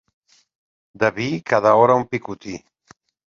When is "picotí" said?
2.15-2.57